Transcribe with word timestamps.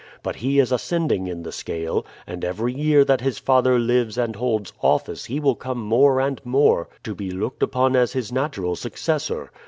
But 0.23 0.37
he 0.37 0.57
is 0.57 0.71
ascending 0.71 1.27
in 1.27 1.43
the 1.43 1.51
scale, 1.51 2.07
and 2.25 2.43
every 2.43 2.73
year 2.73 3.05
that 3.05 3.21
his 3.21 3.37
father 3.37 3.77
lives 3.77 4.17
and 4.17 4.35
holds 4.35 4.73
office 4.81 5.25
he 5.25 5.39
will 5.39 5.53
come 5.53 5.77
more 5.77 6.19
and 6.19 6.41
more 6.43 6.89
to 7.03 7.13
be 7.13 7.29
looked 7.29 7.61
upon 7.61 7.95
as 7.95 8.13
his 8.13 8.31
natural 8.31 8.75
successor. 8.75 9.51